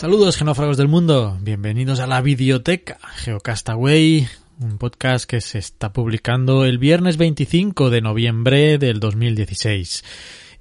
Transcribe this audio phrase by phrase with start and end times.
[0.00, 4.26] Saludos genófragos del mundo, bienvenidos a la videoteca Geocastaway,
[4.58, 10.02] un podcast que se está publicando el viernes 25 de noviembre del 2016.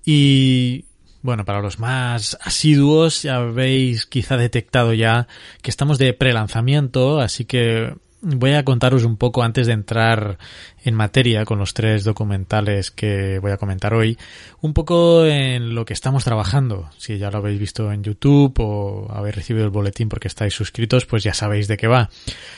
[0.03, 0.84] Y
[1.21, 5.29] bueno, para los más asiduos ya habéis quizá detectado ya
[5.62, 10.37] que estamos de prelanzamiento, así que voy a contaros un poco antes de entrar
[10.83, 14.17] en materia con los tres documentales que voy a comentar hoy,
[14.61, 16.89] un poco en lo que estamos trabajando.
[16.98, 21.05] Si ya lo habéis visto en YouTube o habéis recibido el boletín porque estáis suscritos,
[21.05, 22.09] pues ya sabéis de qué va.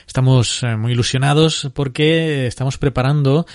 [0.07, 3.45] Estamos eh, muy ilusionados porque estamos preparando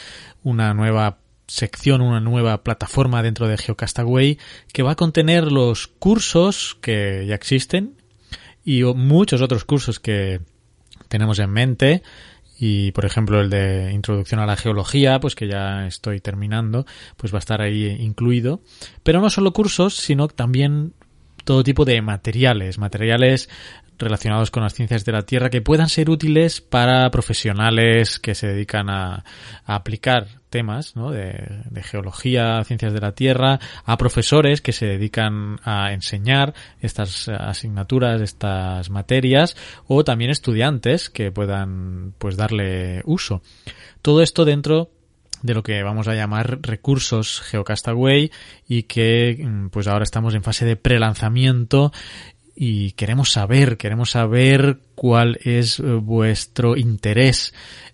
[0.43, 4.39] una nueva sección, una nueva plataforma dentro de Geocastaway
[4.73, 7.95] que va a contener los cursos que ya existen
[8.65, 10.41] y muchos otros cursos que
[11.09, 12.03] tenemos en mente.
[12.59, 16.87] Y por ejemplo el de introducción a la geología pues que ya estoy terminando
[17.19, 18.63] pues va a estar ahí incluido.
[19.03, 20.95] Pero no solo cursos sino también
[21.45, 23.51] todo tipo de materiales materiales
[23.99, 28.49] relacionados con las ciencias de la Tierra que puedan ser útiles para profesionales que se
[28.49, 29.25] dedican a,
[29.65, 35.93] aplicar temas de, de, geología, ciencias de la Tierra, a profesores que se dedican a
[35.93, 39.55] enseñar estas asignaturas, estas materias,
[39.87, 43.43] o también estudiantes que puedan pues darle uso.
[44.01, 44.89] Todo esto dentro
[45.43, 48.33] de lo que vamos a llamar recursos GeoCastaway
[48.67, 51.93] y que pues ahora estamos en fase de prelanzamiento
[52.57, 57.53] y queremos saber, queremos saber cuál es eh, vuestro interés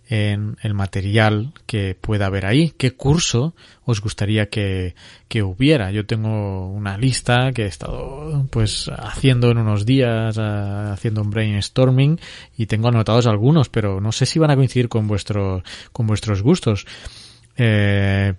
[0.08, 4.94] en el material que pueda haber ahí, qué curso os gustaría que,
[5.26, 5.90] que hubiera.
[5.90, 12.20] Yo tengo una lista que he estado pues haciendo en unos días, haciendo un brainstorming
[12.56, 15.62] y tengo anotados algunos, pero no sé si van a coincidir con vuestro,
[15.92, 16.86] con vuestros gustos.
[17.56, 18.34] Eh,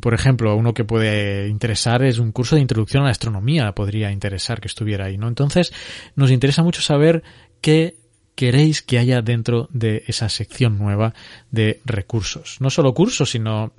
[0.00, 4.10] por ejemplo, uno que puede interesar es un curso de introducción a la astronomía, podría
[4.10, 5.28] interesar que estuviera ahí, ¿no?
[5.28, 5.72] Entonces,
[6.16, 7.22] nos interesa mucho saber
[7.60, 7.96] qué
[8.34, 11.12] queréis que haya dentro de esa sección nueva
[11.50, 12.58] de recursos.
[12.60, 13.72] No solo cursos, sino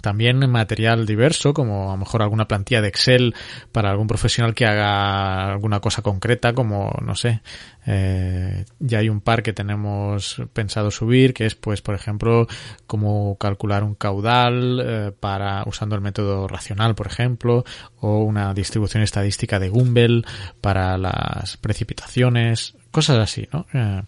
[0.00, 3.34] también material diverso, como a lo mejor alguna plantilla de Excel
[3.72, 7.42] para algún profesional que haga alguna cosa concreta, como, no sé,
[7.86, 12.46] eh, ya hay un par que tenemos pensado subir, que es, pues, por ejemplo,
[12.86, 17.64] cómo calcular un caudal eh, para usando el método racional, por ejemplo,
[18.00, 20.26] o una distribución estadística de Gumbel
[20.60, 23.64] para las precipitaciones, cosas así, ¿no?
[23.72, 24.02] Eh,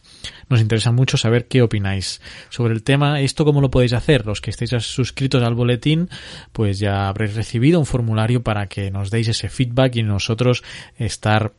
[0.49, 3.21] nos interesa mucho saber qué opináis sobre el tema.
[3.21, 4.27] ¿Esto cómo lo podéis hacer?
[4.27, 6.09] Los que estéis suscritos al boletín,
[6.53, 10.65] pues ya habréis recibido un formulario para que nos deis ese feedback y nosotros
[10.99, 11.53] estar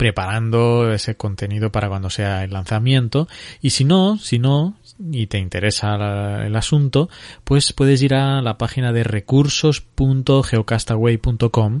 [0.00, 3.28] preparando ese contenido para cuando sea el lanzamiento.
[3.60, 4.78] Y si no, si no,
[5.12, 7.10] y te interesa el asunto,
[7.44, 11.80] pues puedes ir a la página de recursos.geocastaway.com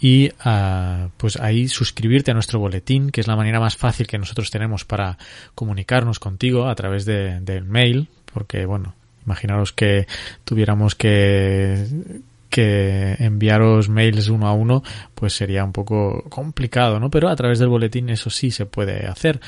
[0.00, 4.18] y uh, pues ahí suscribirte a nuestro boletín, que es la manera más fácil que
[4.18, 5.16] nosotros tenemos para
[5.54, 10.08] comunicarnos contigo a través de, del mail, porque bueno, imaginaros que
[10.44, 11.86] tuviéramos que
[12.50, 14.82] que enviaros mails uno a uno
[15.14, 17.10] pues sería un poco complicado, ¿no?
[17.10, 19.40] Pero a través del boletín eso sí se puede hacer.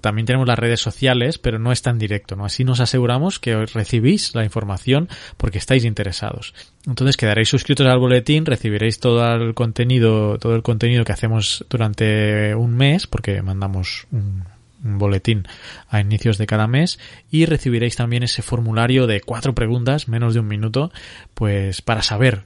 [0.00, 2.44] También tenemos las redes sociales, pero no es tan directo, ¿no?
[2.46, 6.54] Así nos aseguramos que recibís la información porque estáis interesados.
[6.86, 12.54] Entonces quedaréis suscritos al boletín, recibiréis todo el contenido, todo el contenido que hacemos durante
[12.54, 14.44] un mes, porque mandamos un
[14.80, 15.46] boletín
[15.88, 16.98] a inicios de cada mes
[17.30, 20.92] y recibiréis también ese formulario de cuatro preguntas, menos de un minuto,
[21.34, 22.44] pues para saber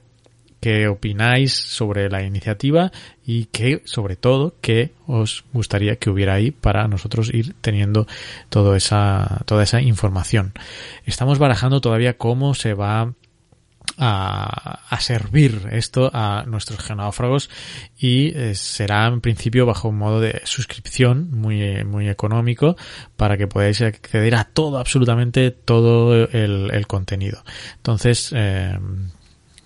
[0.63, 2.93] qué opináis sobre la iniciativa
[3.25, 8.07] y qué, sobre todo, qué os gustaría que hubiera ahí para nosotros ir teniendo
[8.47, 10.53] toda esa, toda esa información.
[11.05, 13.13] Estamos barajando todavía cómo se va
[13.97, 17.49] a, a, servir esto a nuestros genáufragos
[17.97, 22.75] y eh, será en principio bajo un modo de suscripción muy, muy económico
[23.15, 27.43] para que podáis acceder a todo, absolutamente todo el, el contenido.
[27.77, 28.77] Entonces, eh,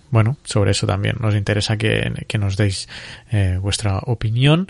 [0.10, 2.88] bueno, sobre eso también nos interesa que, que nos deis
[3.32, 4.68] eh, vuestra opinión.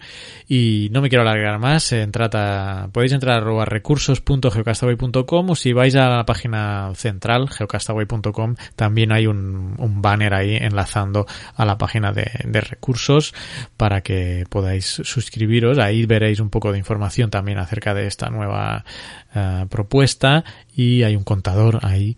[0.48, 6.10] Y no me quiero alargar más, a, podéis entrar a recursos.geocastaway.com o si vais a
[6.10, 11.26] la página central, geocastaway.com, también hay un, un, banner ahí enlazando
[11.56, 13.34] a la página de, de, recursos
[13.78, 15.78] para que podáis suscribiros.
[15.78, 18.86] Ahí veréis un poco de información también acerca de esta nueva
[19.36, 20.44] uh, propuesta
[20.76, 22.18] y hay un contador ahí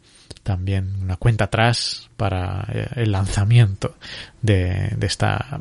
[0.50, 3.94] también una cuenta atrás para eh, el lanzamiento
[4.42, 5.60] de, esta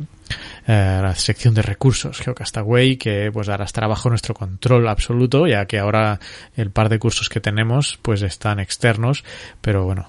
[0.66, 5.78] eh, sección de recursos GeoCastaway que pues ahora estará bajo nuestro control absoluto ya que
[5.78, 6.20] ahora
[6.56, 9.24] el par de cursos que tenemos pues están externos
[9.60, 10.08] pero bueno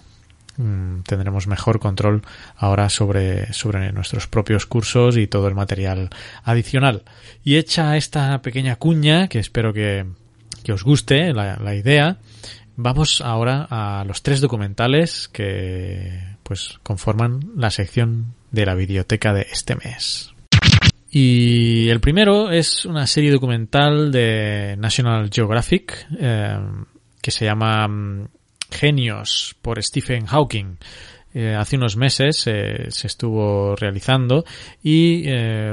[0.56, 2.22] mm, tendremos mejor control
[2.56, 6.10] ahora sobre, sobre nuestros propios cursos y todo el material
[6.46, 7.04] adicional.
[7.44, 10.06] Y hecha esta pequeña cuña, que espero que,
[10.64, 12.18] que os guste la, la idea,
[12.82, 19.48] Vamos ahora a los tres documentales que pues conforman la sección de la biblioteca de
[19.52, 20.34] este mes.
[21.12, 26.58] Y el primero es una serie documental de National Geographic eh,
[27.22, 28.30] que se llama mm,
[28.72, 30.78] Genios por Stephen Hawking.
[31.34, 34.46] Eh, hace unos meses eh, se estuvo realizando
[34.82, 35.26] y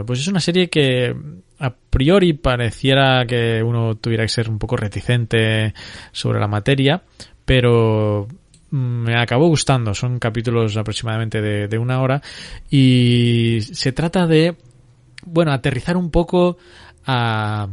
[0.04, 1.14] pues es una serie que
[1.58, 5.74] a priori pareciera que uno tuviera que ser un poco reticente
[6.12, 7.02] sobre la materia,
[7.44, 8.26] pero
[8.70, 9.94] me acabó gustando.
[9.94, 12.22] Son capítulos aproximadamente de, de una hora
[12.70, 14.56] y se trata de,
[15.24, 16.58] bueno, aterrizar un poco
[17.06, 17.68] a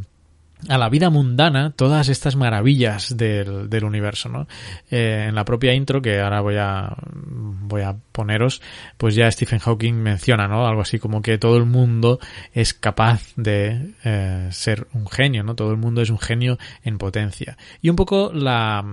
[0.70, 4.48] a la vida mundana todas estas maravillas del, del universo, ¿no?
[4.90, 8.62] Eh, en la propia intro que ahora voy a voy a poneros,
[8.98, 10.68] pues ya Stephen Hawking menciona, ¿no?
[10.68, 12.20] Algo así como que todo el mundo
[12.54, 15.56] es capaz de eh, ser un genio, ¿no?
[15.56, 17.58] Todo el mundo es un genio en potencia.
[17.82, 18.84] Y un poco la,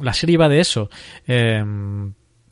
[0.00, 0.90] la serie va de eso.
[1.26, 1.64] Eh,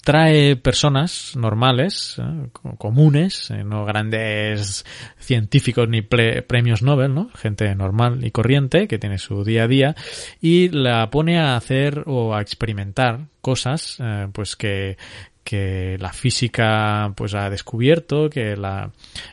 [0.05, 2.49] trae personas normales, ¿eh?
[2.79, 4.85] comunes, eh, no grandes
[5.19, 7.31] científicos ni premios Nobel, ¿no?
[7.35, 9.97] Gente normal y corriente que tiene su día a día
[10.41, 14.99] y la pone a hacer o a experimentar cosas, eh, pues que,
[15.43, 18.91] que la física pues ha descubierto, que la,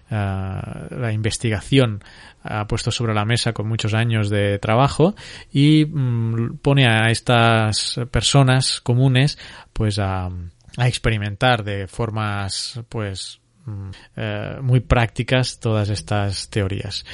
[0.09, 2.01] la investigación
[2.43, 5.15] ha puesto sobre la mesa con muchos años de trabajo
[5.51, 9.37] y mm, pone a estas personas comunes
[9.73, 10.29] pues a
[10.77, 17.05] a experimentar de formas pues mm, eh, muy prácticas todas estas teorías.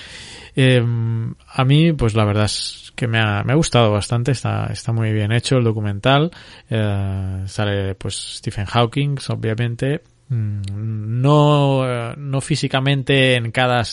[0.55, 0.83] Eh,
[1.47, 4.91] a mí, pues la verdad es que me ha, me ha gustado bastante, está, está
[4.91, 6.31] muy bien hecho el documental,
[6.69, 13.83] eh, sale pues Stephen Hawking, obviamente, mm, no, no físicamente en cada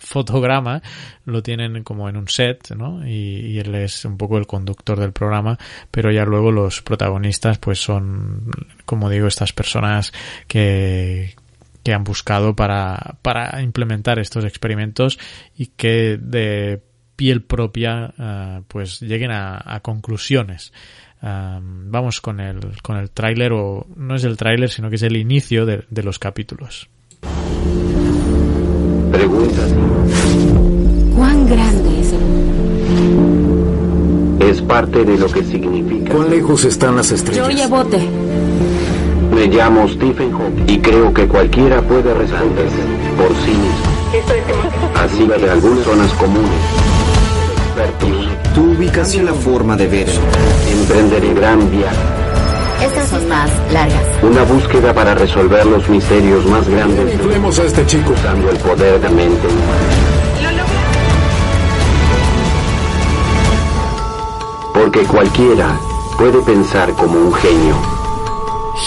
[0.00, 0.82] fotograma
[1.24, 3.06] lo tienen como en un set, ¿no?
[3.06, 5.58] Y, él es un poco el conductor del programa,
[5.90, 8.50] pero ya luego los protagonistas pues son,
[8.84, 10.12] como digo, estas personas
[10.46, 11.34] que,
[11.82, 15.18] que han buscado para, para implementar estos experimentos
[15.56, 16.82] y que de
[17.16, 20.72] piel propia uh, pues lleguen a, conclusiones.
[21.20, 25.16] Vamos con el, con el tráiler o no es el tráiler sino que es el
[25.16, 26.88] inicio de, de los capítulos.
[29.18, 29.74] Pregúntate.
[31.16, 33.64] ¿Cuán grande es el mundo?
[34.44, 36.14] Es parte de lo que significa.
[36.14, 37.48] ¿Cuán lejos están las estrellas?
[37.48, 37.98] Yo ya voté.
[39.34, 42.68] Me llamo Stephen Hawking y creo que cualquiera puede responder
[43.16, 43.88] por sí mismo.
[44.94, 46.60] Así que algunas zonas comunes.
[47.66, 48.28] Expertos.
[48.54, 50.06] Tu ubicación la forma de ver.
[50.70, 51.96] Emprenderé gran viaje.
[52.82, 54.22] Estas son más largas.
[54.22, 57.14] Una búsqueda para resolver los misterios más grandes.
[57.14, 58.12] Influemos a este chico.
[58.12, 60.18] Usando el poder de mente humana.
[64.74, 65.78] Porque cualquiera
[66.16, 67.76] puede pensar como un genio.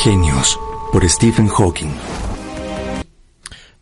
[0.04, 0.60] Genios,
[0.94, 1.92] por Stephen Hawking.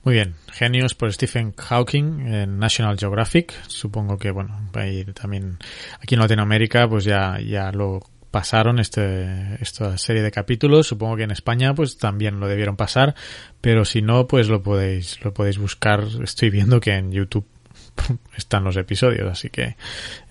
[0.04, 3.54] Muy bien, Genios por Stephen Hawking en National Geographic.
[3.68, 5.58] Supongo que, bueno, va a ir también
[6.02, 10.88] aquí en Latinoamérica, pues ya, ya lo pasaron este, esta serie de capítulos.
[10.88, 13.16] Supongo que en España pues también lo debieron pasar,
[13.62, 16.06] pero si no, pues lo podéis, lo podéis buscar.
[16.24, 17.48] Estoy viendo que en YouTube
[18.38, 19.76] están los episodios, así que,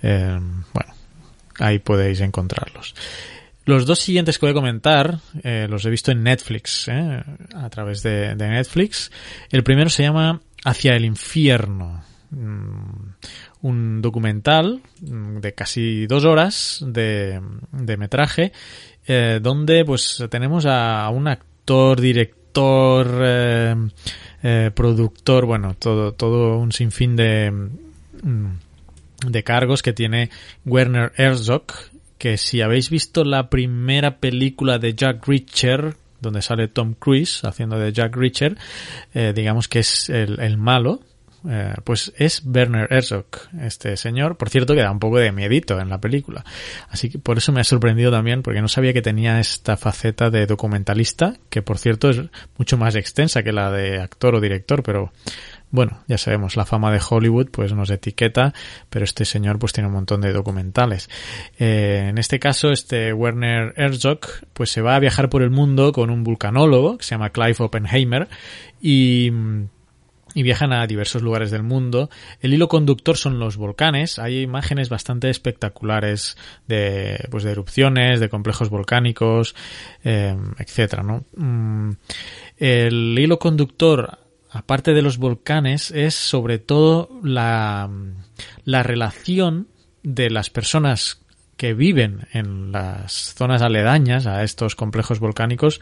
[0.02, 0.38] eh,
[0.73, 0.95] bueno,
[1.59, 2.95] ahí podéis encontrarlos.
[3.64, 7.23] Los dos siguientes que voy a comentar eh, los he visto en Netflix, eh,
[7.55, 9.11] a través de, de, Netflix.
[9.50, 12.02] El primero se llama Hacia el infierno.
[13.62, 17.41] Mm, un documental de casi dos horas de,
[17.73, 18.53] de metraje
[19.07, 23.75] eh, donde pues tenemos a, un actor, director, eh,
[24.43, 27.53] eh, productor, bueno, todo, todo un sinfín de,
[29.27, 30.31] de cargos que tiene
[30.65, 31.65] Werner Herzog,
[32.19, 37.79] que si habéis visto la primera película de Jack Reacher, donde sale Tom Cruise haciendo
[37.79, 38.59] de Jack Reacher,
[39.15, 41.00] eh, digamos que es el, el malo,
[41.49, 43.26] eh, pues es Werner Herzog,
[43.61, 44.37] este señor.
[44.37, 46.45] Por cierto, que da un poco de miedito en la película.
[46.88, 50.30] Así que por eso me ha sorprendido también, porque no sabía que tenía esta faceta
[50.30, 52.23] de documentalista, que por cierto es
[52.57, 55.12] mucho más extensa que la de actor o director, pero
[55.71, 58.54] bueno, ya sabemos, la fama de Hollywood pues nos etiqueta,
[58.88, 61.11] pero este señor pues tiene un montón de documentales.
[61.59, 64.21] Eh, en este caso, este Werner Herzog
[64.54, 67.57] pues se va a viajar por el mundo con un vulcanólogo que se llama Clive
[67.59, 68.28] Oppenheimer
[68.80, 69.30] y
[70.35, 72.11] y viajan a diversos lugares del mundo.
[72.40, 74.18] El hilo conductor son los volcanes.
[74.18, 79.54] Hay imágenes bastante espectaculares de, pues, de erupciones, de complejos volcánicos,
[80.04, 81.25] eh, etcétera, ¿no?
[81.37, 81.92] Mm,
[82.58, 84.18] el hilo conductor,
[84.50, 87.90] aparte de los volcanes, es sobre todo la,
[88.64, 89.68] la relación
[90.02, 91.23] de las personas
[91.59, 95.81] que viven en las zonas aledañas a estos complejos volcánicos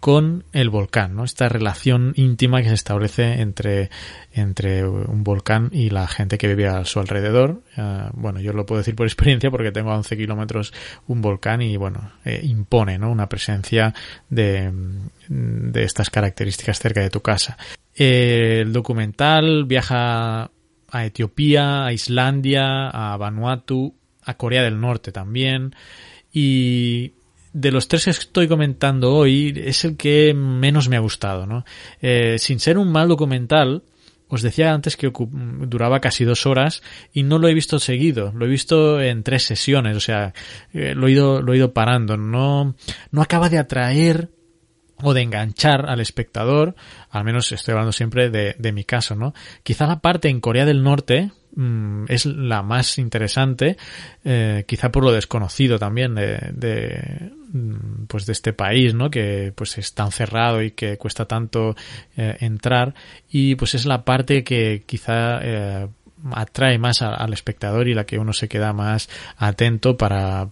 [0.00, 1.24] con el volcán, ¿no?
[1.24, 3.90] Esta relación íntima que se establece entre,
[4.32, 7.62] entre un volcán y la gente que vive a su alrededor.
[7.76, 10.72] Uh, bueno, yo lo puedo decir por experiencia porque tengo a 11 kilómetros
[11.06, 12.98] un volcán y, bueno, eh, impone.
[12.98, 13.94] Una presencia
[14.30, 14.72] de,
[15.28, 17.58] de estas características cerca de tu casa.
[17.94, 20.50] Eh, el documental viaja
[20.90, 25.74] a Etiopía, a Islandia, a Vanuatu, a Corea del Norte también.
[26.32, 27.12] Y
[27.52, 31.64] de los tres que estoy comentando hoy, es el que menos me ha gustado, ¿no?
[32.00, 33.82] Eh, sin ser un mal documental,
[34.28, 35.10] os decía antes que
[35.66, 39.42] duraba casi dos horas y no lo he visto seguido, lo he visto en tres
[39.42, 40.32] sesiones, o sea,
[40.72, 42.76] eh, lo he ido, lo he ido parando, no,
[43.10, 44.30] no acaba de atraer
[45.02, 46.74] o de enganchar al espectador,
[47.10, 49.34] al menos estoy hablando siempre de, de mi caso, ¿no?
[49.62, 53.76] Quizá la parte en Corea del Norte, Mm, es la más interesante,
[54.24, 59.10] eh, quizá por lo desconocido también de, de, mm, pues de este país, ¿no?
[59.10, 61.74] Que pues es tan cerrado y que cuesta tanto
[62.16, 62.94] eh, entrar
[63.28, 65.88] y pues es la parte que quizá eh,
[66.32, 70.50] atrae más al espectador y la que uno se queda más atento para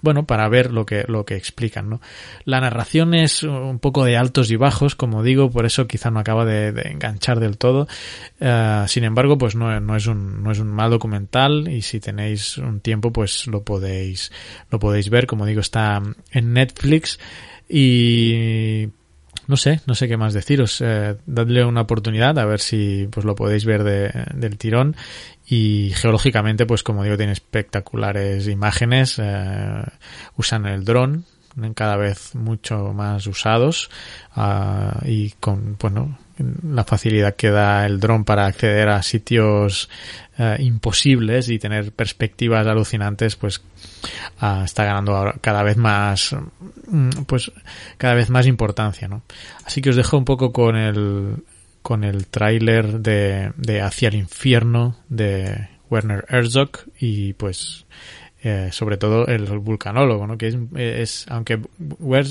[0.00, 2.00] bueno, para ver lo que, lo que explican, ¿no?
[2.44, 6.20] La narración es un poco de altos y bajos, como digo, por eso quizá no
[6.20, 7.88] acaba de, de enganchar del todo.
[8.40, 12.00] Uh, sin embargo, pues no, no, es un, no es un mal documental y si
[12.00, 14.32] tenéis un tiempo, pues lo podéis,
[14.70, 15.26] lo podéis ver.
[15.26, 17.18] Como digo, está en Netflix
[17.68, 18.88] y
[19.46, 20.80] no sé, no sé qué más deciros.
[20.80, 24.96] Eh, dadle una oportunidad a ver si pues lo podéis ver de, del tirón.
[25.48, 29.16] Y geológicamente, pues como digo, tiene espectaculares imágenes.
[29.18, 29.82] Eh,
[30.36, 31.24] usan el dron,
[31.74, 33.90] cada vez mucho más usados
[34.36, 36.18] uh, y con bueno
[36.62, 39.88] la facilidad que da el dron para acceder a sitios
[40.38, 43.62] uh, imposibles y tener perspectivas alucinantes pues
[44.42, 46.36] uh, está ganando cada vez más
[47.26, 47.50] pues
[47.96, 49.22] cada vez más importancia no
[49.64, 51.36] así que os dejo un poco con el
[51.80, 57.86] con el tráiler de, de Hacia el infierno de Werner Herzog y pues
[58.42, 61.58] eh, sobre todo el vulcanólogo, que es, aunque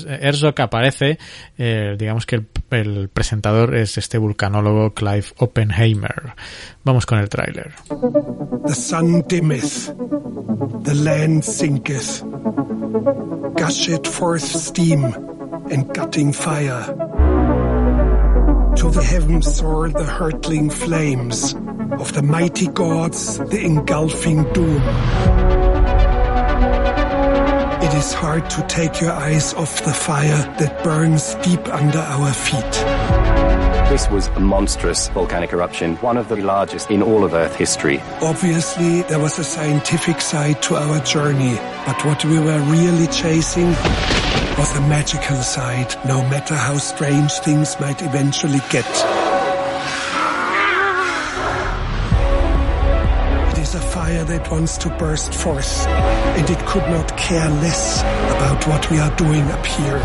[0.06, 1.18] Herzog aparece,
[1.58, 6.34] eh, digamos que el, el, presentador es este vulcanólogo Clive Oppenheimer.
[6.84, 7.72] Vamos con el tráiler.
[8.66, 9.92] The sun dimmeth,
[10.84, 12.22] the land sinketh,
[13.56, 15.04] gusheth forth steam
[15.70, 16.86] and gutting fire.
[18.76, 21.54] To the heavens soar the hurtling flames
[21.98, 25.55] of the mighty gods, the engulfing doom.
[27.96, 32.30] It is hard to take your eyes off the fire that burns deep under our
[32.30, 32.72] feet.
[33.90, 38.02] This was a monstrous volcanic eruption, one of the largest in all of Earth history.
[38.20, 41.54] Obviously, there was a scientific side to our journey,
[41.86, 43.68] but what we were really chasing
[44.58, 49.25] was the magical side, no matter how strange things might eventually get.
[54.36, 59.14] That wants to burst forth, and it could not care less about what we are
[59.16, 59.98] doing up here.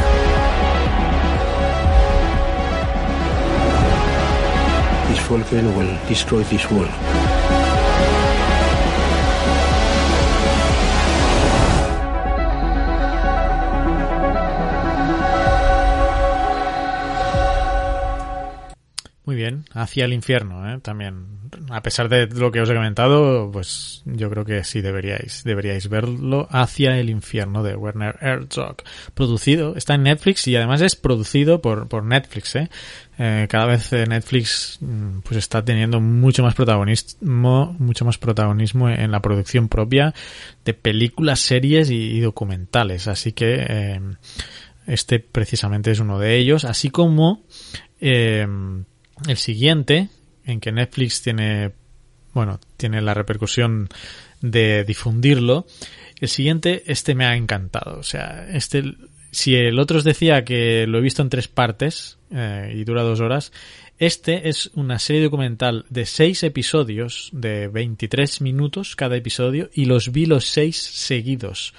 [5.10, 7.31] This volcano will destroy this world.
[19.82, 20.80] Hacia el infierno, ¿eh?
[20.82, 21.42] también.
[21.70, 25.90] A pesar de lo que os he comentado, pues yo creo que sí deberíais, deberíais
[25.90, 26.48] verlo.
[26.50, 28.78] Hacia el infierno de Werner Herzog.
[29.14, 32.70] Producido, está en Netflix y además es producido por, por Netflix, ¿eh?
[33.18, 34.80] eh cada vez Netflix
[35.24, 40.14] pues está teniendo mucho más protagonismo, mucho más protagonismo en la producción propia
[40.64, 43.08] de películas, series y, documentales.
[43.08, 44.00] Así que, eh,
[44.88, 47.44] este precisamente es uno de ellos, así como
[48.00, 48.48] eh,
[49.28, 50.10] el siguiente,
[50.46, 51.72] en que Netflix tiene,
[52.34, 53.90] bueno, tiene la repercusión
[54.42, 55.66] de difundirlo.
[56.20, 58.00] El siguiente, este me ha encantado.
[58.00, 58.84] O sea, este,
[59.32, 63.04] si el otro os decía que lo he visto en tres partes eh, y dura
[63.04, 63.52] dos horas,
[63.98, 70.12] este es una serie documental de seis episodios de 23 minutos cada episodio y los
[70.12, 71.74] vi los seis seguidos.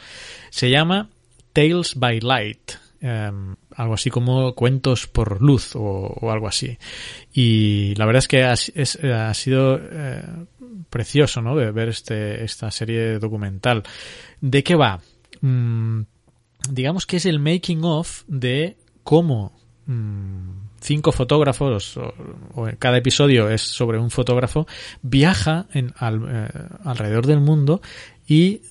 [0.50, 1.10] Se llama
[1.52, 2.81] Tales by Light.
[3.02, 6.78] Em, algo así como cuentos por luz o, algo así.
[7.32, 10.22] Y la verdad es que ha, ha sido eh,
[10.88, 11.56] precioso, ¿no?
[11.56, 13.82] De ver este, esta serie documental.
[14.40, 15.00] ¿De qué va?
[15.40, 16.02] Mm,
[16.70, 19.52] digamos que es el making of de cómo
[19.86, 24.66] mm, cinco fotógrafos, o, cada episodio es sobre un fotógrafo,
[25.02, 25.66] viaja
[25.96, 26.48] al- eh,
[26.84, 27.82] alrededor del mundo
[28.26, 28.62] y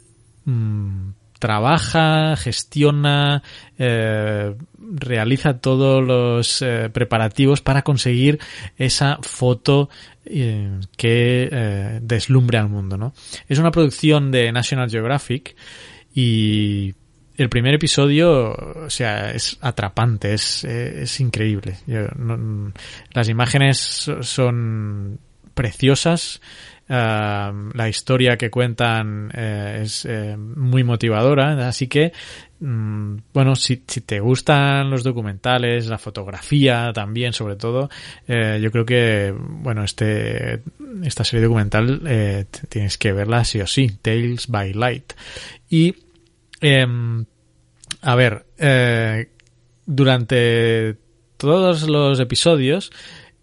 [0.45, 1.09] mm,
[1.41, 3.41] trabaja, gestiona,
[3.77, 8.39] eh, realiza todos los eh, preparativos para conseguir
[8.77, 9.89] esa foto
[10.23, 13.13] eh, que deslumbre al mundo, ¿no?
[13.49, 15.55] Es una producción de National Geographic
[16.13, 16.93] y
[17.37, 18.51] el primer episodio,
[18.85, 21.77] o sea, es atrapante, es, es increíble.
[22.17, 22.71] No-
[23.13, 25.19] las imágenes so- son
[25.53, 26.41] preciosas.
[26.89, 32.11] ah, la historia que cuentan eh, es eh, muy motivadora, así que
[32.59, 37.89] mm, bueno, si, si te gustan los documentales, la fotografía también, sobre todo,
[38.27, 40.63] eh, yo creo que bueno, este
[41.03, 42.01] esta serie documental
[42.67, 45.13] tienes que verla sí o sí, Tales by Light.
[45.69, 45.95] Y
[46.59, 47.25] em,
[48.01, 48.45] a ver,
[49.85, 50.97] durante
[51.37, 52.91] todos los episodios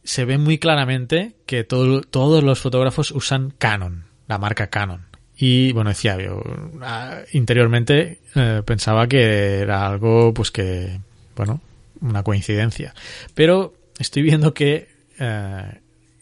[0.08, 5.04] se ve muy claramente que todo- todos los fotógrafos usan Canon, la marca Canon.
[5.36, 6.42] Y bueno, decía yo,
[6.80, 10.98] ah, interiormente eh, pensaba que era algo, pues que,
[11.36, 11.60] bueno,
[12.00, 12.94] una coincidencia.
[13.34, 14.88] Pero estoy viendo que
[15.18, 15.80] eh,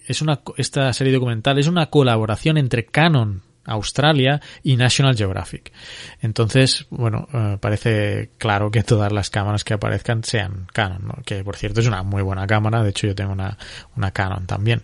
[0.08, 5.72] es una, esta serie documental es una colaboración entre Canon Australia y National Geographic.
[6.20, 11.22] Entonces, bueno, eh, parece claro que todas las cámaras que aparezcan sean Canon, ¿no?
[11.24, 13.56] que por cierto es una muy buena cámara, de hecho yo tengo una,
[13.96, 14.82] una Canon también.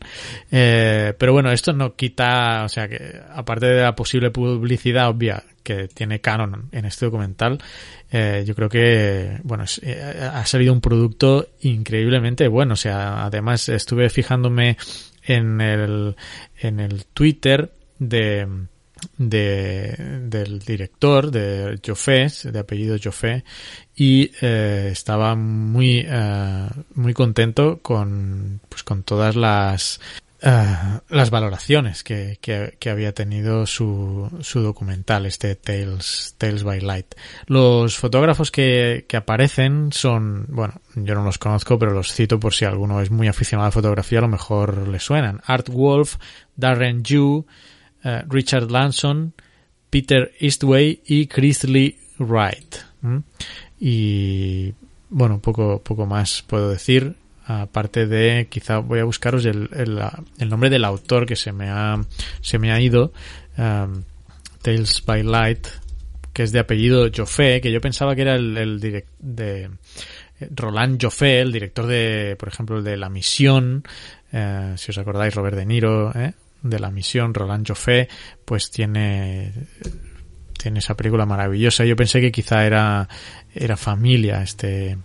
[0.51, 5.43] Eh, pero bueno, esto no quita, o sea que aparte de la posible publicidad obvia
[5.63, 7.59] que tiene Canon en este documental,
[8.11, 12.75] eh, yo creo que, bueno, eh, ha salido un producto increíblemente bueno.
[12.75, 14.77] O sea, además estuve fijándome
[15.23, 16.17] en el,
[16.59, 18.47] en el Twitter de,
[19.19, 23.45] de, del director, de Joffé, de apellido Joffé,
[23.95, 30.01] y eh, estaba muy, eh, muy contento con, pues, con todas las,
[30.41, 30.77] eh,
[31.09, 37.15] las valoraciones que, que, que había tenido su, su documental, este Tales, Tales by Light.
[37.47, 42.55] Los fotógrafos que, que aparecen son, bueno, yo no los conozco, pero los cito por
[42.55, 45.41] si alguno es muy aficionado a la fotografía, a lo mejor le suenan.
[45.47, 46.17] Art Wolf,
[46.57, 47.47] Darren Yu,
[48.05, 49.33] eh, Richard Lanson,
[49.91, 52.77] Peter Eastway y Chris Lee Wright.
[53.79, 54.73] Y
[55.11, 57.15] bueno, poco, poco más puedo decir.
[57.45, 59.99] Aparte de, quizá voy a buscaros el, el,
[60.39, 62.01] el nombre del autor que se me ha,
[62.41, 63.13] se me ha ido.
[63.59, 64.05] um,
[64.63, 65.67] Tales by Light,
[66.33, 69.65] que es de apellido Joffé, que yo pensaba que era el, el direct, de
[70.39, 73.83] eh, Roland Joffé, el director de, por ejemplo, el de La Misión,
[74.33, 76.33] eh, si os acordáis, Robert De Niro, ¿eh?
[76.63, 78.09] De La Misión, Roland Joffé,
[78.45, 79.53] pues tiene
[80.57, 81.85] tiene esa película maravillosa.
[81.85, 83.09] Yo pensé que quizá era
[83.55, 84.97] era familia este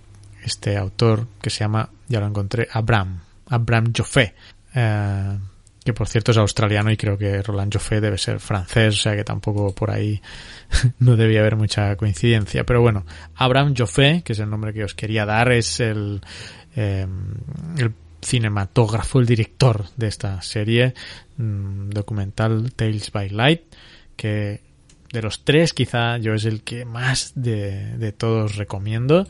[0.44, 4.34] este autor que se llama, ya lo encontré, Abraham, Abraham Joffé.
[4.74, 5.38] Eh,
[5.84, 9.16] que por cierto es australiano y creo que Roland Joffé debe ser francés, o sea
[9.16, 10.22] que tampoco por ahí
[11.00, 12.66] no debía haber mucha coincidencia.
[12.66, 16.20] Pero bueno, Abraham Joffé, que es el nombre que os quería dar, es el,
[16.76, 17.08] eh,
[17.78, 20.94] el cinematógrafo, el director de esta serie
[21.38, 23.62] mmm, documental Tales by Light,
[24.16, 24.62] que
[25.12, 29.28] de los tres quizá yo es el que más de, de todos recomiendo.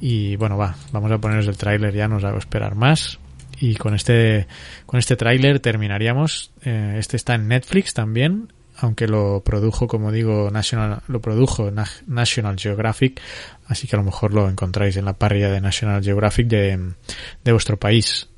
[0.00, 3.18] Y bueno, va, vamos a poneros el tráiler ya, no os hago esperar más
[3.60, 4.46] y con este
[4.86, 10.50] con este tráiler terminaríamos eh, este está en Netflix también aunque lo produjo como digo
[10.50, 13.20] National lo produjo Na National Geographic
[13.70, 16.92] así que a lo mejor lo encontráis en la parrilla de National Geographic de,
[17.44, 18.28] de vuestro país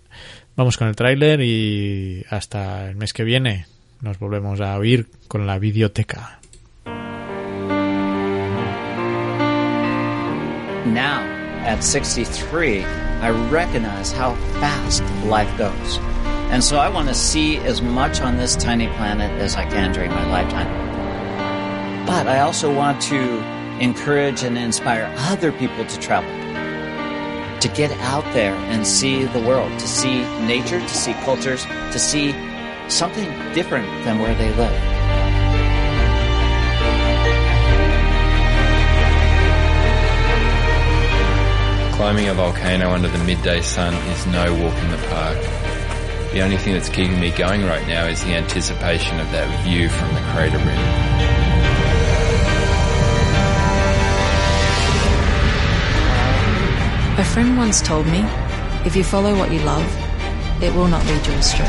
[0.55, 3.67] vamos con el tráiler y hasta el mes que viene
[4.01, 6.39] nos volvemos a oír con la videoteca
[10.85, 11.23] Now,
[11.65, 15.99] at 63, I recognize how fast life goes.
[16.51, 19.93] And so I want to see as much on this tiny planet as I can
[19.93, 20.67] during my lifetime.
[22.05, 26.31] But I also want to encourage and inspire other people to travel,
[27.59, 31.99] to get out there and see the world, to see nature, to see cultures, to
[31.99, 32.33] see
[32.89, 34.73] something different than where they live.
[41.97, 45.39] Climbing a volcano under the midday sun is no walk in the park.
[46.33, 49.89] The only thing that's keeping me going right now is the anticipation of that view
[49.89, 51.42] from the crater rim.
[57.23, 58.25] A friend once told me,
[58.85, 59.87] if you follow what you love,
[60.61, 61.65] it will not lead you astray.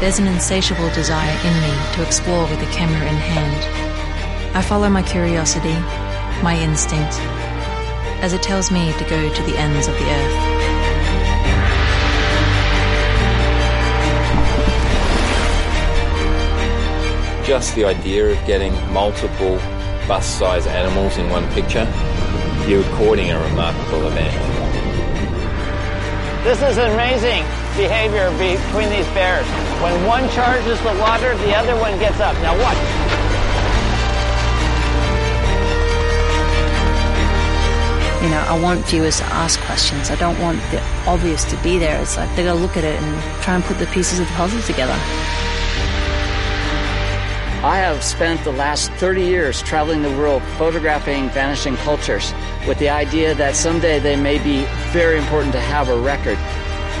[0.00, 4.56] There's an insatiable desire in me to explore with a camera in hand.
[4.56, 5.74] I follow my curiosity,
[6.42, 7.20] my instinct,
[8.24, 10.36] as it tells me to go to the ends of the earth.
[17.46, 19.60] Just the idea of getting multiple
[20.08, 21.86] bus-sized animals in one picture,
[22.66, 24.32] you're recording a remarkable event.
[26.44, 27.42] This is amazing
[27.76, 29.46] behavior between these bears.
[29.82, 32.34] When one charges the water, the other one gets up.
[32.40, 32.76] Now watch.
[38.22, 40.10] You know, I want viewers to ask questions.
[40.10, 42.00] I don't want the obvious to be there.
[42.00, 44.32] It's like they gotta look at it and try and put the pieces of the
[44.32, 44.98] puzzle together.
[47.64, 52.34] I have spent the last 30 years traveling the world photographing vanishing cultures
[52.68, 56.36] with the idea that someday they may be very important to have a record.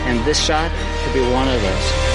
[0.08, 0.70] And this shot
[1.04, 2.13] could be one of those.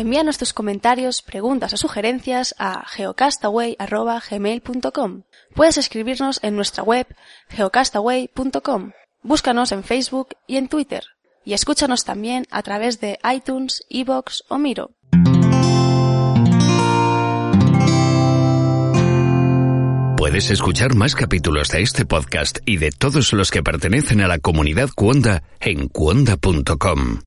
[0.00, 5.24] Envíanos tus comentarios, preguntas o sugerencias a geocastaway.gmail.com.
[5.54, 7.06] Puedes escribirnos en nuestra web
[7.50, 8.92] geocastaway.com.
[9.22, 11.04] Búscanos en Facebook y en Twitter.
[11.44, 14.92] Y escúchanos también a través de iTunes, Evox o Miro.
[20.16, 24.38] Puedes escuchar más capítulos de este podcast y de todos los que pertenecen a la
[24.38, 27.20] comunidad Cuonda en cuonda.com.